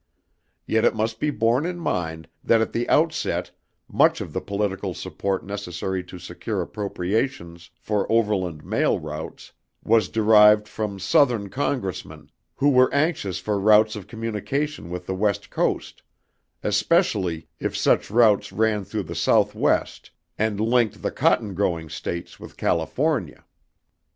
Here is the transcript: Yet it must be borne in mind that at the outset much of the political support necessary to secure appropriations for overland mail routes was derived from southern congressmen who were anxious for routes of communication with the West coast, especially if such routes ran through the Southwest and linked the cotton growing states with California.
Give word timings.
Yet 0.65 0.83
it 0.83 0.95
must 0.95 1.19
be 1.19 1.29
borne 1.29 1.63
in 1.63 1.77
mind 1.77 2.27
that 2.43 2.59
at 2.59 2.73
the 2.73 2.89
outset 2.89 3.51
much 3.87 4.19
of 4.19 4.33
the 4.33 4.41
political 4.41 4.95
support 4.95 5.45
necessary 5.45 6.03
to 6.05 6.17
secure 6.17 6.59
appropriations 6.59 7.69
for 7.79 8.11
overland 8.11 8.65
mail 8.65 8.99
routes 8.99 9.51
was 9.83 10.09
derived 10.09 10.67
from 10.67 10.97
southern 10.97 11.49
congressmen 11.51 12.31
who 12.55 12.69
were 12.69 12.91
anxious 12.91 13.37
for 13.37 13.59
routes 13.59 13.95
of 13.95 14.07
communication 14.07 14.89
with 14.89 15.05
the 15.05 15.13
West 15.13 15.51
coast, 15.51 16.01
especially 16.63 17.47
if 17.59 17.77
such 17.77 18.09
routes 18.09 18.51
ran 18.51 18.83
through 18.83 19.03
the 19.03 19.13
Southwest 19.13 20.09
and 20.35 20.59
linked 20.59 21.03
the 21.03 21.11
cotton 21.11 21.53
growing 21.53 21.89
states 21.89 22.39
with 22.39 22.57
California. 22.57 23.45